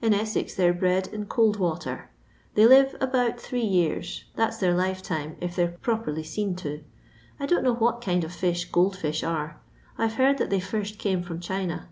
[0.00, 2.08] In Essex they 're bred in cold water.
[2.54, 6.84] They live about three years; that 's their lifetime if they 're properly seen to.
[7.40, 9.58] I don't know what kind of fish gold fish are.
[9.98, 11.88] I 've heard that they first came from China.